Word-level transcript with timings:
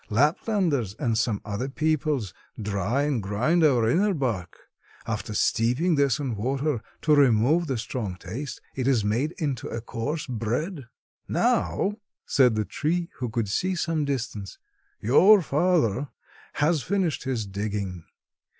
Laplanders 0.09 0.95
and 0.97 1.15
some 1.15 1.43
other 1.45 1.69
peoples 1.69 2.33
dry 2.59 3.03
and 3.03 3.21
grind 3.21 3.63
our 3.63 3.87
inner 3.87 4.15
bark. 4.15 4.57
After 5.05 5.35
steeping 5.35 5.93
this 5.93 6.17
in 6.17 6.35
water 6.35 6.81
to 7.03 7.13
remove 7.13 7.67
the 7.67 7.77
strong 7.77 8.15
taste 8.15 8.59
it 8.73 8.87
is 8.87 9.05
made 9.05 9.33
into 9.37 9.67
a 9.67 9.79
coarse 9.79 10.25
bread. 10.25 10.87
"Now," 11.27 11.97
said 12.25 12.55
the 12.55 12.65
tree, 12.65 13.09
who 13.19 13.29
could 13.29 13.47
see 13.47 13.75
some 13.75 14.03
distance, 14.03 14.57
"your 14.99 15.39
father 15.43 16.09
has 16.53 16.81
finished 16.81 17.25
his 17.25 17.45
digging. 17.45 18.03